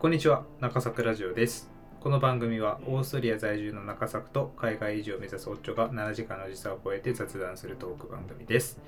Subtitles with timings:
[0.00, 1.68] こんにちは中作ラジオです。
[1.98, 8.78] この番組はオーストリア在住の中作と海外移住を目指すオッチョが7時間の時差を超えて雑談するトーク番組です。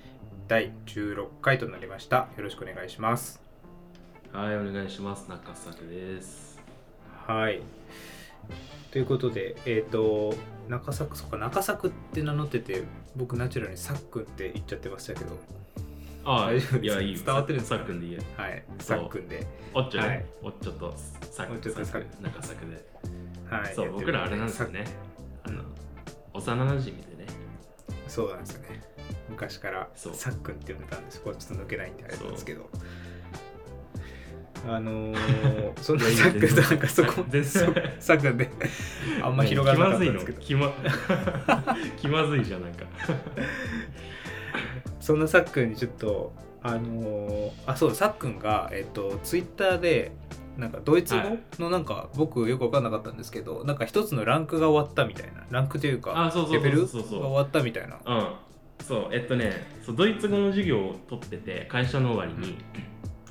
[0.46, 2.28] 第16回となりました。
[2.36, 3.42] よろしくお願いします。
[4.32, 5.28] はい、お願いします。
[5.28, 6.60] 中作です。
[7.26, 7.60] はい。
[8.92, 10.32] ということでえっ、と
[10.68, 12.84] 中作そっか中作って名乗ってて
[13.16, 15.36] 僕ナチュラルにさっくんって言っちゃってましたけど
[16.24, 16.78] あ大丈夫です。
[16.78, 17.22] いや、いいよ。
[17.24, 17.76] 伝わってるんですか？
[17.78, 18.22] さっくんでいいよ。
[18.36, 18.64] はい。
[18.78, 19.46] さっくんで。
[19.74, 20.08] おっちょね。
[20.08, 20.24] はい。
[20.42, 20.94] おっちょと
[21.30, 22.90] さおっちょとさっく中作で。
[23.50, 23.74] はい。
[23.74, 24.84] そう、僕らあれなんですよね。
[25.44, 25.62] あの、
[26.34, 27.26] 幼馴染でね。
[28.06, 28.80] そうなんですよね。
[29.28, 31.20] 昔からさっくんって呼んでたんです。
[31.22, 32.68] これちょっと抜けないんであれなんですけど。
[34.68, 37.24] あのー、 そんなさっくんなんかそこ
[37.98, 38.50] さっくんで
[39.22, 40.40] あんま広がらなかったんですけど。
[40.40, 40.74] 気まずいの。
[40.76, 42.84] 気ま気まずいじゃん、なんか。
[45.00, 46.32] そんなさっくんにちょっと
[46.62, 50.12] あのーあそうさっくんがえっとツイッターで
[50.56, 51.22] なんかドイツ語
[51.58, 55.46] のなんか、僕よく分かんなかったんですけどなんか一つのランクが終わったみたいな。
[55.50, 57.98] ランクというかレベルが終わったみたいな。
[58.04, 58.34] うん。
[58.84, 59.52] そう、えっとね、
[59.84, 62.58] そうドイツ語の授業を取ってて、会社の終わりに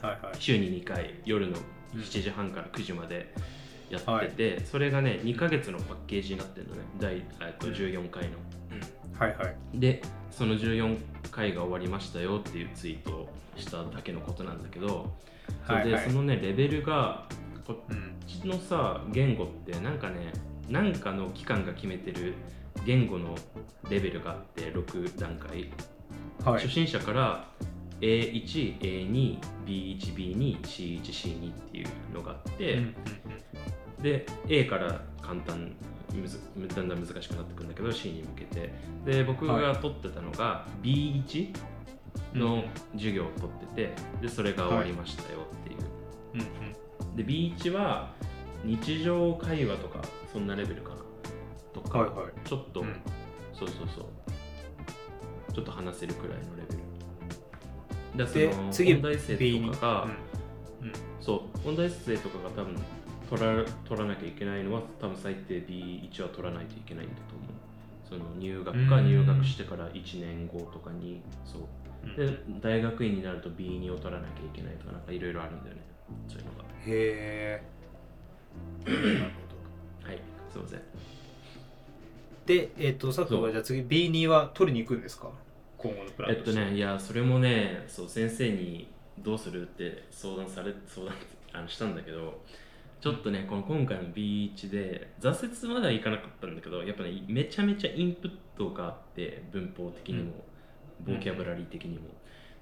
[0.02, 0.36] はいはい。
[0.40, 1.58] 週に2回、夜の
[1.96, 3.34] 7時半から9時まで
[3.90, 8.38] やってて、それがね、2ヶ月のパッケージになってるのね、第えっと14回の。
[9.20, 9.80] はいはい。
[9.80, 10.02] で
[10.40, 10.98] その14
[11.32, 15.14] 回が終わりましたよっていうツイートをしただけのことなんだけど、
[15.68, 16.10] それではいはい。
[16.12, 17.26] そのねレベルが
[17.68, 18.16] こっうん。
[18.26, 20.32] ちのさ言語ってなんかね
[20.70, 22.36] なんかの機関が決めてる
[22.86, 23.36] 言語の
[23.90, 25.70] レベルがあって6段階、
[26.46, 26.62] はい。
[26.62, 27.46] 初心者から
[28.00, 32.96] A1、A2、B1、B2、C1、C2 っていうのがあって、うん
[33.98, 34.04] うん。
[34.04, 35.76] で A から簡単
[36.14, 36.40] むず
[36.76, 38.74] だんだん難しくなってくるんだけど C に向けて。
[39.06, 41.54] で僕が取ってたのが B1
[42.34, 45.80] の授業を取っててでそれが終わりましたよっていう、
[46.34, 47.16] うんうん。
[47.16, 48.14] で B1 は
[48.64, 50.96] 日常会話とかそんなレベルかな
[51.74, 52.48] とか、はいはい。
[52.48, 53.02] ちょっと、うん。
[53.54, 54.06] そうそうそう。
[55.54, 56.76] ちょっと話せるくらいのレベ
[58.18, 58.26] ル。
[58.26, 60.88] だで次その音大生とかが、うん。
[60.88, 60.94] うん。
[61.22, 62.76] そう音大生とかが多分
[63.30, 67.50] 取ら取らなきゃいけないのは多分最低 B1 は取らないといけないんだと思う。
[68.10, 71.62] その入学かうん入学してから1年後とかにそう。
[72.04, 72.16] うん。
[72.16, 75.82] で大学院になると B2 を取らなきゃいけないとかなんかいろいろあるんだよね。
[76.28, 76.64] そういうのが。
[76.88, 77.64] へえ
[78.86, 79.22] なるほ
[80.04, 80.20] どはい。
[80.52, 80.82] すいません。
[82.48, 85.30] でえっ、とさっくんはじゃあ次 B2 は取りに行くんですか？
[85.78, 86.50] 今後のプランとして。
[86.50, 88.88] えっとねいやそれもねそう先生に
[89.20, 91.16] どうするって相談され相談
[91.54, 92.42] あのしたんだけど
[93.02, 100.34] ちょっとねこの今回の B1 で挫折まではいかなかったんだけどやっぱねめちゃめちゃインプットがあって文法的にも、
[101.06, 102.10] ボキャブラリー的にも。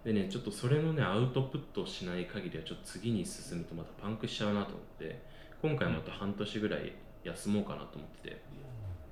[0.03, 5.21] でねちょっとそれのねアウトプットをしない限りはちょっと次に進むとまたパンクしちゃうなと思って
[5.61, 6.93] 今回また半年ぐらい
[7.23, 8.41] 休もうかなと思ってて。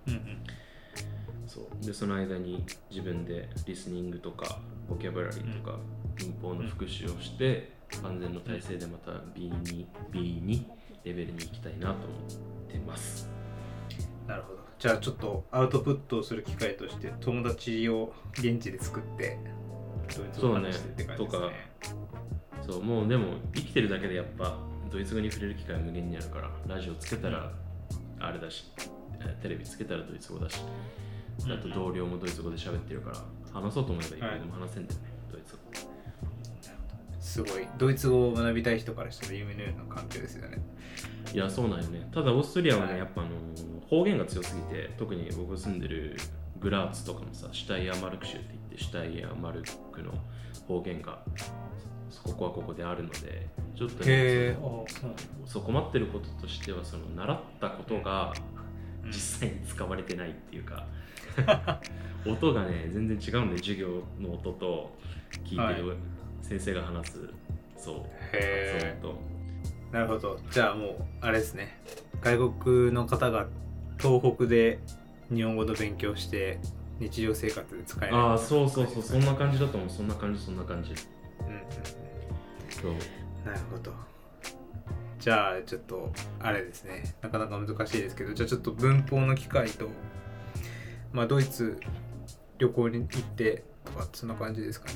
[0.08, 0.66] うんうん
[1.47, 1.85] そう。
[1.85, 5.78] でその間に自分でリスニングとかボキャブラリーとか
[6.16, 10.66] 文法の復習をして万全の体制でまた B2, B2
[11.05, 12.17] レベルに行きたいなと思
[12.67, 13.29] ってます。
[14.27, 14.59] なるほど。
[14.77, 19.38] じゃあちょっとアウトプットをする機会として友達を現地で作って
[20.16, 21.39] ドイツ語を話してって感じですね。
[21.39, 21.55] そうね。
[22.67, 24.57] そうもうでも生きてるだけでやっぱ
[24.91, 27.51] ドイツ語に触れる機会は無限にあるからラジオつけたら
[28.19, 28.72] あれだし
[29.19, 30.61] えーテレビつけたらドイツ語だし
[31.45, 33.17] うんあと同僚もドイツ語で喋ってるから
[33.53, 35.15] 話そうと思えばいくらでも話せんだよね、ドイツ語
[37.35, 40.63] すごいドイツ語を学びたい人からしたら夢のような環境ですよね。
[41.34, 42.07] いやそうなんよね。
[42.13, 43.00] ただオーストリアはね、はい。
[43.00, 43.31] やっぱあの
[43.90, 46.16] 方言が強すぎて特に僕住んでる
[46.62, 50.13] グラーツとかもさシュタイヤーマルク州って言ってシュタイヤーマルクの
[50.66, 51.19] 方言が
[52.23, 54.57] ここはここであるのでちょっとね
[55.46, 58.31] そう困ってることとしてはその習ったことが
[59.03, 59.12] うん。
[59.12, 60.88] 実際に使われてないっていうか
[62.25, 64.97] 音がね全然違うんで授業の音と
[65.44, 65.97] 聞いてる
[66.47, 67.19] 先生が話す、
[67.78, 67.95] そう。
[68.33, 69.19] へえ発音と
[69.91, 70.39] なるほど。
[70.51, 71.79] じゃあもうあれですね。
[72.22, 73.47] 外国の方が
[73.97, 74.79] 東北で
[75.34, 76.59] 日本語の勉強して
[76.99, 79.03] 日常生活で使えないああそうそうそう。
[79.03, 79.90] そんなな感じだと思う。
[79.90, 80.91] そんな感じそんな感じ。
[80.91, 81.64] うんうんうん。
[82.70, 83.47] そう。
[83.47, 83.91] なるほど。
[85.20, 87.16] じゃあちょっとあれですね。
[87.23, 89.90] なかなか難しいですけどじゃあちょっと文法の機会と
[91.11, 91.79] まあドイツ
[92.59, 94.96] 旅行に行ってとかそんな感じですかね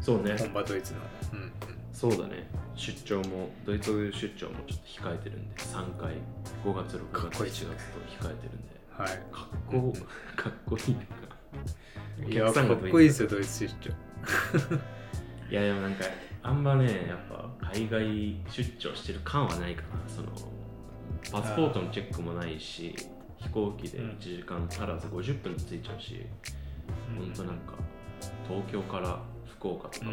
[0.00, 0.36] そうね。
[0.38, 1.00] 本場ドイツの。
[1.32, 1.52] うんうん。
[1.92, 2.48] そうだね。
[2.74, 6.14] 出張もドイツ出張もちょっと控えてるんで3回。
[6.64, 8.80] 5月6月7かっこいい月と控えてるんで。
[8.90, 9.08] はい。
[9.08, 9.92] かっこ
[10.36, 11.00] かっこいいな
[12.28, 13.90] いやかっこいいですよドイツ出張。
[15.50, 16.04] いやでもなんか
[16.42, 19.88] あんまねやっぱ海外出張してる感はないかな。
[20.06, 20.28] その
[21.30, 22.94] パスポートのチェックもないし
[23.36, 26.26] 飛行機で1時間足らず50分で着いちゃうし、
[27.16, 27.74] ほんとなんか
[28.48, 29.20] 東京から
[29.60, 30.06] 福岡とか、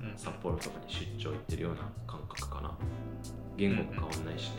[0.00, 0.18] うんうん。
[0.18, 2.76] 札幌とかに出張行ってるような感覚かな。
[3.56, 4.56] 言語も変わんないしね、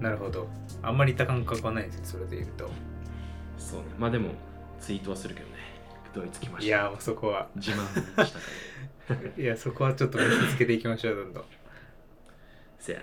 [0.00, 0.46] なるほど。
[0.82, 2.70] あんまりいった感覚はないですねそれで言うと。
[3.56, 3.86] そうね。
[3.98, 4.30] まあでも
[4.80, 5.52] ツイートはするけどね。
[6.14, 6.76] ドイツ来まいした。
[6.76, 7.48] やもうそこは。
[7.56, 8.30] 自慢したか
[9.08, 9.16] ら。
[9.42, 11.44] いやそこはちょっと見せつけていきましょうどんどん。
[12.78, 13.00] せや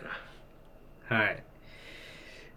[1.10, 1.18] な。
[1.18, 1.44] はい。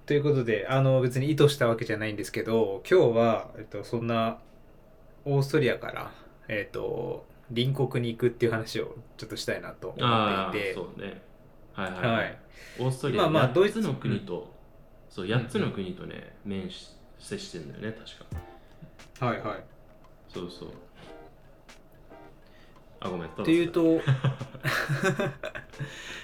[0.04, 4.38] ということであの別に意図したわけじゃないんですけど今日は、えっと、そんな
[5.24, 6.10] オーストリアから
[6.52, 10.74] えっと隣国に行くっていう話をちょっとしたいなと思っていて。
[10.74, 11.22] そうね。
[11.72, 12.16] はいはい、はい。
[12.16, 12.38] はい。
[12.78, 14.52] オーストリア、まあまあドイ8ツつの国と、
[15.08, 18.18] そう8つの国とね、面し接してるんだよね確
[19.20, 19.26] か。
[19.26, 19.64] はいはい。
[20.28, 20.68] そうそう。
[23.00, 23.82] あごめんっていうと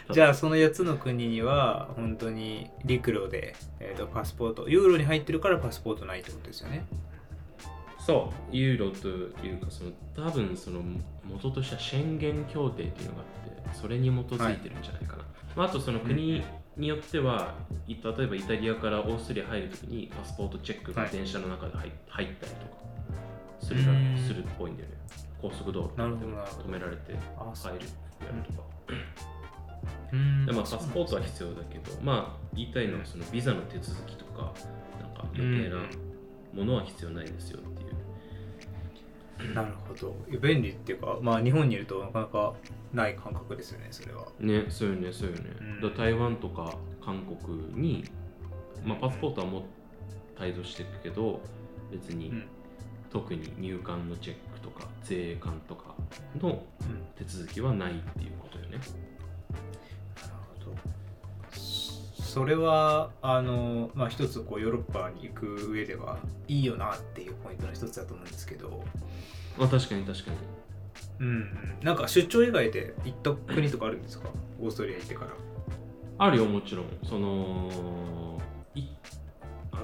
[0.12, 6.86] じゃあその8つの国には本当に陸路で、えー、とパスポートユーロに入ってるからパスポートないってことですよね
[8.08, 9.06] そうユーロと
[9.46, 10.80] いうかその多分その
[11.26, 15.24] 元としては宣言協定っていうのがあってそれに基づいてるんじゃないかな、
[15.54, 16.42] まあ、あとその国
[16.78, 17.54] によっては、
[17.86, 22.72] い例えばイタリアからオーストリア入るときにパスポートチェックがはい電車の中で入入ったりとか
[23.60, 23.80] する
[24.26, 24.94] するっぽいんだよね。
[25.42, 28.62] 高速道路なるほどなるほど止められて入るやるとか、
[30.12, 30.46] うん。
[30.46, 34.54] でまあ、パスポートは必要だけど、まあ、言いたいのはそのビザの手続きとか、
[34.98, 35.82] なんか余計な
[36.54, 37.87] ものは必要ないですよっていう。
[39.54, 40.16] なるほど。
[40.38, 42.54] 便利っていうかまあ日本にいるとなかなか
[42.92, 44.26] ない感覚ですよねそれは。
[44.40, 45.42] ね、そうよね、そうよね。
[45.60, 45.80] うん。
[45.80, 48.04] だから台湾とか韓国に、
[48.84, 49.62] まあ、パスポートはもう
[50.40, 51.40] 帯同していくけど、
[51.90, 52.44] 別にうん。
[53.10, 55.94] 特に入管のチェックとか税関とか
[56.40, 57.06] のうん。
[57.16, 58.70] 手続きはないっていうことよね。
[58.72, 58.82] なる
[62.38, 68.84] それはあのまあ一つこうヨーロッパに行く上ではいいよなっていうポイントの一つだと思うんですけど。
[69.58, 70.36] まあ確かに確かに。
[71.18, 71.48] うんうん。
[71.82, 74.28] なんか出張以外で行った国とかあるんですか？
[74.60, 75.32] オーストリア行ってから。
[76.18, 76.86] あるよ、もちろん。
[77.02, 78.40] その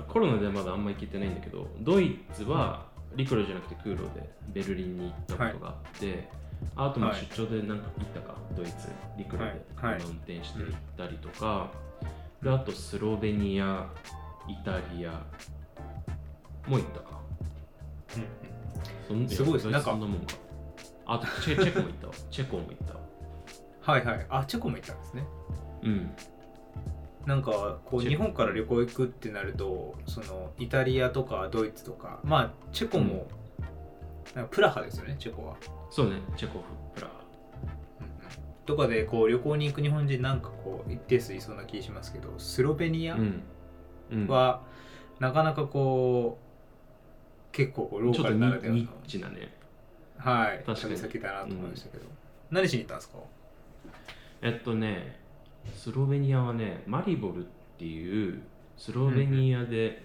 [0.07, 2.87] コロナでまだあんま行けてないんだけど、ドイツは
[3.17, 6.29] 陸路じゃなくて空路でベルリンに行ったことがあって、
[6.77, 7.27] あともはい。
[7.33, 8.73] 出張でなんか行ったか、ドイツ、
[9.19, 11.73] 陸路で運転して行ったりとか、
[12.45, 13.89] であとスロベニア、
[14.47, 15.25] イタリア
[16.69, 17.21] も行ったか。
[19.09, 20.35] そんすごいですねやなんかそんなもんか。
[21.07, 22.13] あとチェチェコも行ったわ。
[22.31, 23.01] チェコも行ったわ。
[23.81, 25.27] はいはいあチェコも行ったんですね
[25.85, 26.11] うん。
[27.25, 33.27] なんかこう日本から旅行行くってなるとそのイタリアとかドイツとかまあチェコも、
[34.35, 35.57] なんかプラハですよねチェコは、
[35.91, 36.65] そうね、チェコフ、
[36.95, 37.24] プラハ。
[38.67, 43.43] とかでこう旅行に行く日本人なんかこう一定数いそうな気しますけどスロベニアうん。
[44.11, 44.27] うん。
[44.27, 44.63] は
[45.21, 46.45] なかなかこう
[47.55, 48.81] 結構こうローカちょっとニルならではの。
[48.81, 49.53] ニッチなね。
[50.17, 50.63] はい。
[50.65, 50.95] 確かに。
[50.95, 52.05] 旅先だなと思いましたけど、
[52.51, 53.19] 何しに行ったんですか？
[54.43, 55.21] えっとね、
[55.75, 58.43] スロベニアはね、マリボルっていう
[58.77, 60.03] スロベニアで、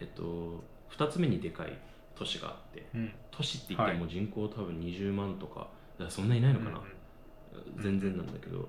[0.00, 1.78] えっと、2つ目にでかい
[2.16, 3.12] 都市があって、うん。
[3.30, 6.80] 都市って言っても人口多分20万とか、だからそんなにいないのかな、
[7.76, 8.68] 全然なんだけど、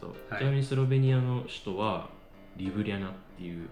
[0.00, 0.10] そう。
[0.28, 0.40] はい。
[0.40, 2.08] ちなみにスロベニアの首都は
[2.56, 3.68] リブリャナっていう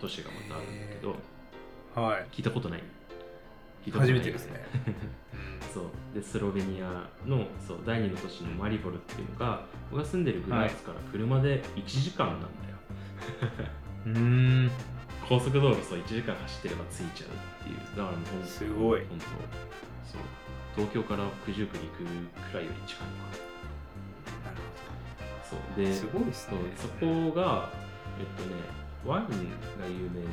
[0.00, 2.26] 都市がまたあるんだけど、はい。
[2.32, 2.82] 聞いたことない。
[3.84, 4.64] 聞いたことない初めてですね、
[5.72, 5.84] そう。
[6.14, 12.50] でスロベニアのそう第二の都市のマリボルっていうのが僕が住んでるグラーツから車で1時間なんだよ、
[14.06, 14.18] うん、う
[14.66, 14.70] ん
[15.28, 17.76] 高速道路そう1時間走ってれば着いちゃうっていう。
[17.96, 19.06] だからもうすごい。
[19.06, 20.20] 本当そう。
[20.76, 22.04] 東京から九十九に行く
[22.50, 23.51] くらいより近いのかな
[25.48, 25.58] そう。
[25.76, 27.70] でほどすごいですそうねそこが
[28.18, 28.56] えっとね
[29.04, 29.32] ワインが
[29.86, 30.30] 有名な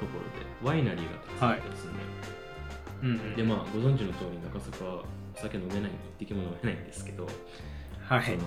[0.00, 2.08] ところでワイナリーがたくさんあったりするんだよ、
[3.02, 3.36] うんうん。
[3.36, 5.04] でまあご存知の通り中坂は
[5.36, 7.26] お酒飲めない一滴も飲めないんですけど
[8.00, 8.24] はい。
[8.24, 8.38] その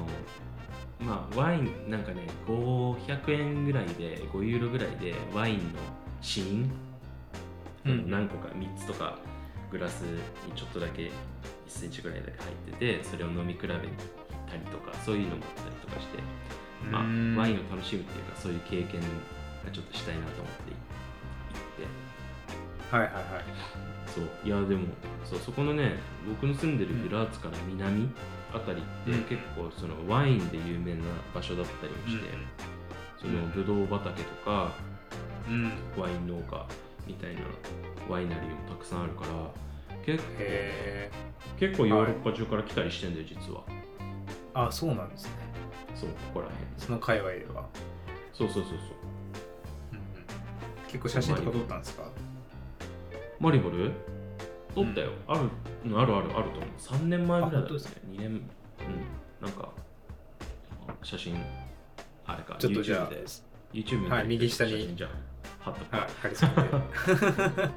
[1.00, 5.64] まあワインなんかね500円ぐらいで5ユーロぐらいでワインの
[6.22, 6.72] 試飲、
[7.86, 9.20] うん何個か3つとか
[9.72, 10.20] グラスに
[10.56, 11.12] ちょっとだけ1
[11.68, 13.68] センチぐらいだけ入っててそれを飲み比べ
[14.50, 16.20] たりとかそういうのもあったりとかして、
[16.90, 19.02] まあ、うんワインを楽しむっていうかそういう経験
[19.66, 20.78] がちょっとしたいなと思って行
[21.58, 22.96] って。
[22.96, 23.24] はいはいはい。
[24.08, 24.30] そう。
[24.44, 24.88] いやでも
[25.26, 28.10] そうそこのね僕の住んでるグラーツから南
[28.54, 29.24] あたりってうん。
[29.24, 31.02] 結構そのワインで有名な
[31.36, 32.30] 場所だったりもして、
[33.20, 34.72] そのブドウ畑とか
[35.50, 35.72] うん。
[35.98, 36.66] ワイン農家
[37.06, 37.42] みたいな
[38.10, 39.52] ワイナリーもたくさんあるから
[40.06, 41.12] 結へえ
[41.60, 43.64] 結構ヨーロッパ中から来たりしてんだよ実は
[44.66, 45.32] あそうなんですね。
[45.96, 46.66] そうここら辺。
[46.78, 47.68] その界隈では、
[48.34, 48.78] そうそうそうそう。
[49.94, 49.98] うん。
[49.98, 50.04] うん、
[50.88, 52.04] 結構写真とか撮ったんですか？
[53.40, 53.92] マリボル？
[54.74, 55.42] 撮ったよ、ある
[55.86, 56.70] うんあるあるあると思う。
[56.80, 57.68] 3年前ぐらいだったね。
[57.68, 58.42] あ本当ですか？2年うん。
[59.42, 59.70] なんか
[61.04, 61.36] 写真
[62.26, 63.26] あれかちょっとじゃあ YouTube で。
[63.74, 65.10] YouTube にはい右下に写真じゃん。
[65.60, 66.62] 貼っとくはい貼り付け
[67.62, 67.70] て。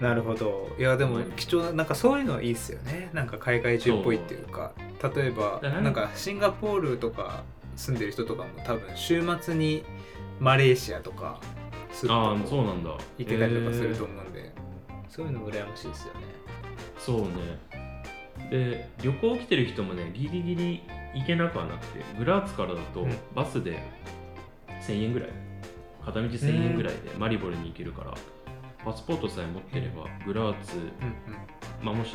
[0.04, 0.68] なるほど。
[0.78, 3.10] いやでも貴重ななんかそういうのはいいですよね。
[3.12, 7.42] なんか海外中っぽいっていうか例えばなんかシンガポールとか
[7.76, 9.84] 住んでる人とかも多分週末に
[10.40, 11.40] マレーシアとか
[11.92, 12.90] するあそうなんだ。
[13.18, 14.52] 行けたりとかすると思うんで、
[15.08, 16.20] そういうの羨ましいですよね。
[16.98, 17.28] そうね。
[18.50, 20.82] で旅行来てる人もねギリギリ
[21.14, 23.16] 行けなくはなくてグラーツからだとうん。
[23.34, 23.80] バスで
[24.86, 25.28] 1000円ぐらい。
[26.04, 28.14] 片道1000円ぐらいでマリボルに行けるから
[28.84, 30.92] パスポートさえ持ってればグラーツうんうん。
[31.82, 32.14] まあもし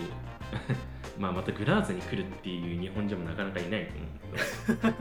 [1.18, 4.94] まあまたグラーツに来るっていう日本人もなかなかいないと思うけど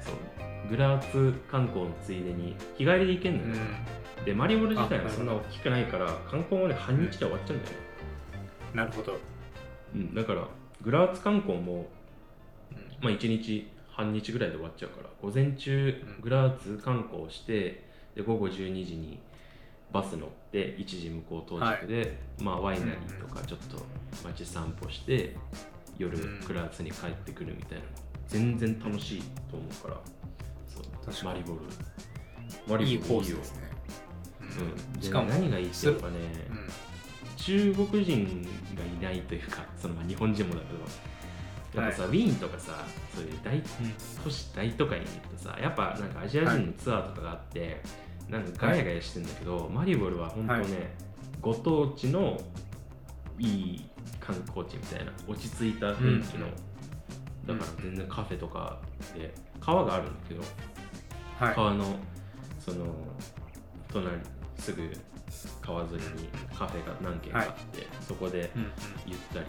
[0.00, 0.68] そう。
[0.68, 3.62] グラーツ観光のついでに日帰りで行けんのよ、
[4.24, 7.76] でマリボル自体はそんな大きくないから観光もね半日で終わっちゃうんだよ。
[7.76, 7.78] ね、
[8.74, 9.18] なるほど、
[9.94, 10.46] うん、だから
[10.82, 11.88] グラーツ観光も
[12.70, 12.76] うん。
[13.02, 16.20] まあ、1日半日ぐらいで終わっちゃうから午前中うん。
[16.20, 19.18] グラーツ観光してで午後12時に
[19.92, 23.82] バス乗って1時向こう到着で、まあ、ワイナリーとかちょっと
[24.24, 25.36] 街散歩して
[25.98, 27.84] 夜うんグラーツに帰ってくるみたいな。
[28.28, 30.00] 全然楽しいと思うから。
[30.68, 30.84] そう。
[31.04, 31.24] 確かに。
[31.24, 31.60] マリボル。
[31.60, 31.66] マ
[32.66, 33.62] リボルいいコースよですね、
[34.94, 36.14] うん、しかもで何がいいってやっぱね、
[36.50, 36.68] うん。
[37.36, 40.72] 中国人がいないというかそのまあ日本人もだけ
[41.78, 42.72] どやっぱさ、ウィーンとかさ
[43.14, 43.62] そういう大
[44.24, 47.80] 都市大都会に行くとさやっぱなんかアジア人のツアーとかがあって、
[48.30, 50.68] なんかガヤガヤしてんだけど、マリボルは本当ね、はい。
[51.40, 52.40] ご当地の
[53.38, 57.58] いい観光地みたいな落ち着いた雰囲気の、うん。
[57.58, 58.78] だから全然カフェとか
[59.14, 60.42] で川があるんだけど、
[61.40, 61.54] はい。
[61.54, 61.96] 川の
[62.60, 62.86] その
[63.92, 64.16] 隣
[64.56, 64.88] すぐ
[65.60, 66.00] 川沿いに
[66.56, 68.50] カフェが何軒かあって、そこで
[69.06, 69.46] ゆったり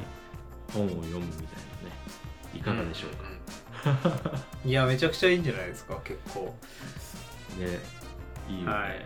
[0.73, 1.47] 本を読むみたいなね
[2.55, 3.29] いかがでしょうか、
[3.85, 4.69] うんうん。
[4.69, 6.55] いやめちゃくちゃいいんじゃないですか結構。
[7.59, 8.00] ね
[8.51, 9.05] いいよね、はい。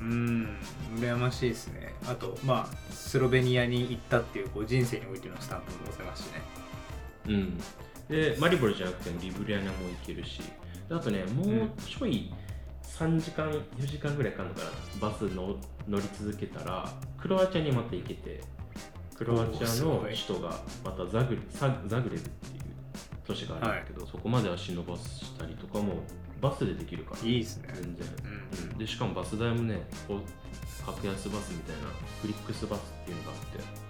[0.00, 0.56] うん
[0.96, 1.94] 羨ましいですね。
[2.06, 6.42] あとまあスロベニアに行ったっていうこう人生においてのスタンプも載せますしね。
[7.28, 7.58] うん、
[8.08, 9.70] でマリボルじゃなくてもリブリアナも
[10.00, 10.40] 行けるし。
[10.88, 12.32] であとねもうちょい
[12.82, 14.70] 3時間4時間ぐらいかかるのかな。
[15.00, 15.56] バスの
[15.88, 16.88] 乗り続けたら
[17.20, 18.40] クロアチアにまた行けて
[19.16, 22.62] クロアチアの首都がまたザグレザザグレブっていう
[23.26, 25.94] 都市があるんだけど、そこまで足伸ばしたりとかも
[26.40, 27.28] バスでできるから。
[27.28, 27.68] いいですね。
[27.74, 28.37] 全然、うんうん
[28.78, 30.22] でしかもバス代もねこう
[30.86, 31.88] 格安バスみたいな
[32.22, 33.88] フリックスバスっていうのがあって。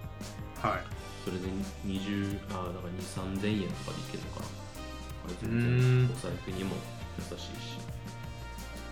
[0.68, 0.80] はい。
[1.25, 1.47] それで
[1.87, 4.47] 20あだから2 3 0 0 0円とかでいけるのかな。
[4.47, 6.11] これ全う然ん。
[6.11, 6.75] お財布にも
[7.18, 7.78] 優しいし。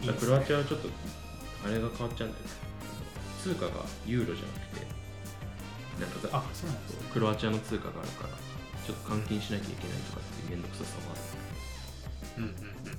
[0.06, 0.12] ね。
[0.20, 0.88] クロアチアはちょっと
[1.64, 2.50] あれが変わっちゃうんだよね。
[3.42, 3.72] 通貨が
[4.06, 4.86] ユーロじゃなくて。
[5.96, 7.08] なんかあそうなんですね。
[7.12, 8.36] クロアチアの通貨があるから
[8.86, 11.22] ちょっと換金しなきゃいけないとかっていう面倒くささもある。
[12.36, 12.96] うんうんうん。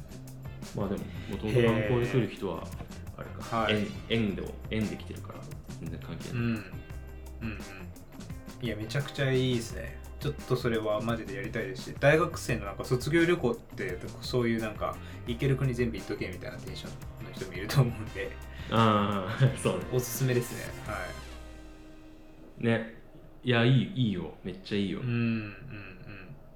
[0.76, 2.68] まあでももともと観光で来る人は
[3.52, 3.76] はい。
[3.76, 5.40] 円円で円で来てるから
[5.80, 6.42] 全然関係ない、うん。
[6.42, 6.54] うん
[7.42, 8.66] うん。
[8.66, 10.00] いやめちゃくちゃいいですね。
[10.20, 14.96] ちょっとそれはマジでやりたいですし大学生のなんか卒業旅行ってそういうなんか
[15.28, 16.90] 行ける国全部行っとけみたいなテンショ
[17.22, 18.32] ンの人もいると思うんで。
[18.72, 19.86] ああ そうね。
[19.94, 20.64] おすすめですね。
[20.88, 21.06] は
[22.58, 22.98] ね。
[23.44, 24.34] いやいいいいよ。
[24.44, 25.56] めっちゃいいよ、いうんうん。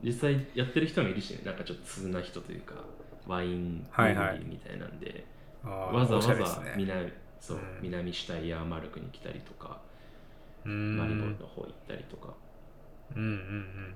[0.04, 1.42] 実際やってる人もいるしね。
[1.46, 2.74] なんかちょっと通な人というか
[3.28, 5.31] ワインみたいなんで、うんあー
[5.64, 6.74] わざわざね。
[6.76, 7.64] 南,、そううん。
[7.82, 9.80] 南下イヤーマルクに来たりとか、
[10.66, 10.98] うん。
[10.98, 12.34] マリボルの方行ったりとか。
[13.16, 13.96] うんうんうん。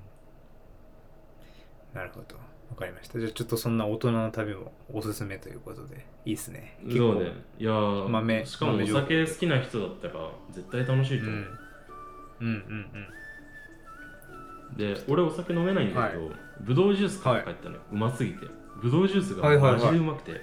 [1.93, 2.35] なるほど。
[2.69, 3.19] わかりました。
[3.19, 6.77] じゃあちょっとそんな大人の旅もおすすめということでいいですね。
[6.83, 7.31] 結構そうね。
[7.59, 11.39] いやー豆しかもお酒好きな人だったら絶対楽しいと思う、
[12.41, 12.47] うん。
[12.47, 13.07] うんうん
[14.77, 16.29] で俺お酒飲めないんだけど、
[16.59, 18.45] ぶどうジュース買って帰ったのよ、うますぎて。
[18.81, 19.81] ぶどうジュースがはいはいはい。
[19.81, 20.41] マジでうまくて、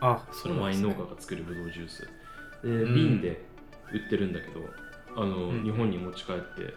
[0.00, 2.08] あそのワイン農家がが作るぶどうジュース。
[2.62, 2.94] で、ん。
[2.94, 3.44] 瓶で
[3.92, 4.60] 売ってるんだけど
[5.16, 5.62] あの、うん。
[5.62, 6.74] 日本に持ち帰って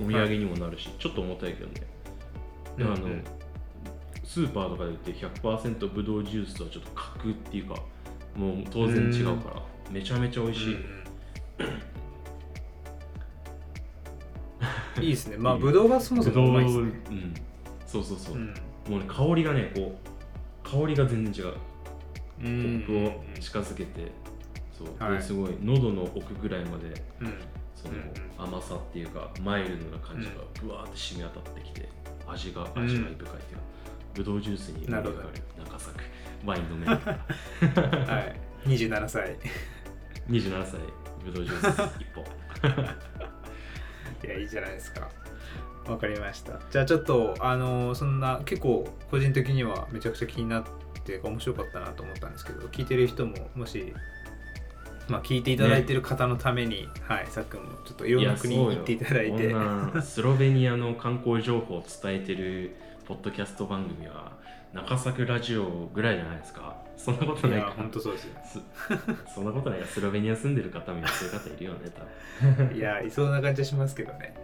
[0.00, 1.86] お土産にもなるし、ちょっと重たいけどね。
[2.78, 3.02] であの、うん。
[3.04, 3.24] うん
[4.24, 7.74] スーパーとかで売ってる100%ぶどうジュースとはちょっと格っていうか
[8.34, 10.76] もう当然違うから、めちゃめちゃ美味しい、
[15.04, 15.36] いいですね。
[15.36, 17.02] まあぶどうがそもそもうまいですね。
[17.10, 17.34] うん。
[17.86, 18.54] そうそうそう、うん。
[18.88, 19.98] もうね香りがねこ
[20.64, 21.54] う香りが全然違う
[22.42, 22.52] うコん。
[22.52, 24.10] ップを近づけて
[24.76, 25.18] そう、はい。
[25.18, 26.88] ですごい喉の奥ぐらいまで
[27.20, 27.34] うん。
[27.76, 27.94] そその
[28.48, 28.54] うん。
[28.56, 31.88] 甘さっていうかマイルドな感じがぶわーって染み渡ってきて
[32.26, 33.32] 味が味わい深いっていうか、
[34.14, 35.10] ぶどうジュースになる
[35.58, 35.98] 中作
[36.44, 36.86] ワイン飲め。
[36.86, 38.68] るはい。
[38.68, 39.36] 27歳。
[40.28, 40.80] 27歳
[41.24, 42.24] ぶどうジュース1本。
[44.24, 45.08] いやいいじゃないですか。
[45.88, 46.60] わかりました。
[46.70, 50.70] じゃあちょっとあのそんな結構個人的にはめちゃくちゃ気になって
[51.22, 53.92] 面白かったなと思ったんですけど聞いてる人ももし
[55.08, 59.54] まあ聞いていただいてる方のために、はいさっくんもちょっといろんな国に行っていただいて。
[60.02, 64.32] スロベニアの観光情報を伝えてるポッドキャスト番組は
[64.72, 66.76] 中作ラジオぐらいじゃないですか。
[66.96, 67.68] そんなこといないか。
[67.68, 68.34] や本当そうですよ。
[68.44, 68.60] す
[69.34, 69.86] そんなことないか。
[69.86, 71.90] スロベニア住んでる方もやってる方いるよね
[72.40, 72.76] 多分。
[72.78, 74.34] いやいそうな感じはしますけどね。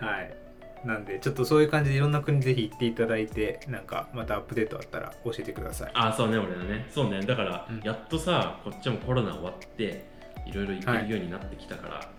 [0.00, 0.47] はい
[0.84, 5.90] なんでちょっとそういう感じでいろんな国ぜひ行っていただいてなんかまたアップデートあったら教えてください。
[5.94, 6.86] あそうね俺はね。
[6.90, 7.20] そうね。
[7.20, 7.80] だから、うん。
[7.80, 10.04] やっとさこっちもコロナ終わって
[10.46, 12.10] いろいろ行けるようになってきたから、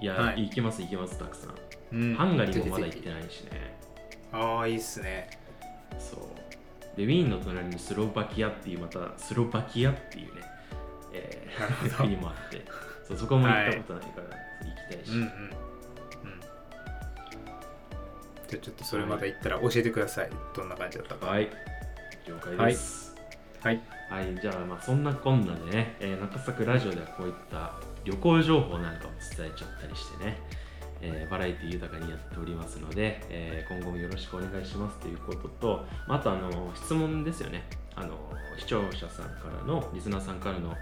[0.00, 0.44] い、や、はい。
[0.44, 1.54] 行きます行きますたくさん、
[1.92, 2.14] うん。
[2.14, 3.50] ハンガリーもまだ行ってないしね。
[3.52, 3.58] ひ
[4.32, 5.30] ああいいっすね。
[5.98, 6.20] そう。
[6.96, 10.42] でウィーンの隣にスロバキアっていうまたスロバキアっていうね、
[11.12, 12.64] えー、国もあって
[13.06, 14.24] そうそこも行ったことないから
[14.66, 15.68] 行きたいし、うんうんうん
[18.48, 20.30] じゃあちょっとそれまた行ったら教えてください。
[20.56, 21.26] どんな感じだったか。
[21.26, 21.50] はい。
[22.26, 23.14] 了解です。
[23.60, 23.80] はい。
[24.10, 27.74] はい、じゃあまあそんなこんなでね、えー中作ラジオではこういった
[28.04, 30.38] 旅行情報なんかを伝えちゃったりしてね、
[31.02, 37.68] えーバラエティ豊かにやっておりますので、えー今後もよろしくお願いしますということと、まああとあの質問ですよね。
[37.96, 38.16] あの
[38.56, 40.74] 視聴者さんからのリスナーさんからの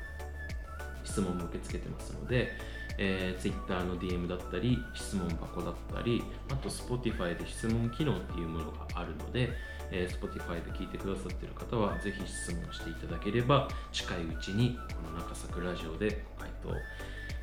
[1.02, 2.52] 質問も受け付けてますので、
[2.98, 9.50] えー、Twitter の DM だったり質問箱だったりあと Spotify で質問機能っていうものがあるので、
[9.90, 16.70] えー Spotify で聞いてくださっている方はぜひ質問していただければ近いうちにこの中作ラジオでご回答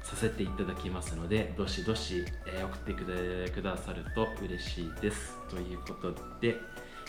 [0.04, 3.06] させていただきますのでどしどし、えー送ってく
[3.48, 5.38] だくださると嬉しいです。
[5.50, 6.58] ということで、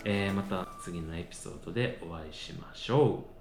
[0.05, 3.34] えーまた次のエピソードでお会いしましょう。